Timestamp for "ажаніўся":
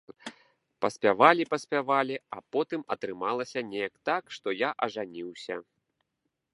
4.89-5.55